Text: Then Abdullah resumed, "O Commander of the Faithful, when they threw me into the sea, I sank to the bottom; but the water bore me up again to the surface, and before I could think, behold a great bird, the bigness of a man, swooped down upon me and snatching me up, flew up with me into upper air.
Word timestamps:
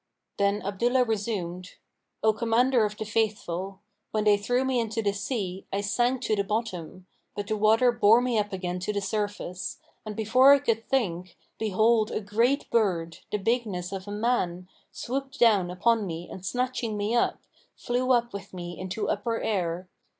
Then 0.37 0.63
Abdullah 0.63 1.03
resumed, 1.03 1.75
"O 2.23 2.33
Commander 2.33 2.85
of 2.85 2.97
the 2.97 3.05
Faithful, 3.05 3.81
when 4.09 4.23
they 4.23 4.35
threw 4.35 4.65
me 4.65 4.79
into 4.79 5.03
the 5.03 5.13
sea, 5.13 5.67
I 5.71 5.81
sank 5.81 6.21
to 6.23 6.35
the 6.35 6.43
bottom; 6.43 7.05
but 7.35 7.45
the 7.45 7.55
water 7.55 7.91
bore 7.91 8.19
me 8.19 8.39
up 8.39 8.51
again 8.51 8.79
to 8.79 8.93
the 8.93 8.99
surface, 8.99 9.77
and 10.03 10.15
before 10.15 10.53
I 10.53 10.57
could 10.57 10.89
think, 10.89 11.37
behold 11.59 12.09
a 12.09 12.19
great 12.19 12.67
bird, 12.71 13.19
the 13.31 13.37
bigness 13.37 13.91
of 13.91 14.07
a 14.07 14.11
man, 14.11 14.67
swooped 14.91 15.37
down 15.37 15.69
upon 15.69 16.07
me 16.07 16.27
and 16.31 16.43
snatching 16.43 16.97
me 16.97 17.13
up, 17.15 17.39
flew 17.77 18.11
up 18.11 18.33
with 18.33 18.55
me 18.55 18.79
into 18.79 19.07
upper 19.07 19.39
air. 19.39 19.87